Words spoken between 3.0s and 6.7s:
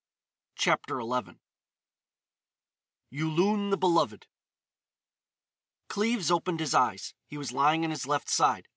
YULUN THE BELOVED Cleves opened